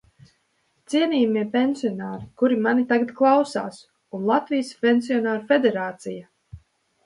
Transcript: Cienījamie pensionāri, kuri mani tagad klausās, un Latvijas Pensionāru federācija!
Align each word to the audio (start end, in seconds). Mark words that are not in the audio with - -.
Cienījamie 0.93 1.43
pensionāri, 1.55 2.25
kuri 2.43 2.57
mani 2.69 2.87
tagad 2.93 3.13
klausās, 3.21 3.79
un 4.21 4.27
Latvijas 4.33 4.75
Pensionāru 4.89 5.49
federācija! 5.57 6.29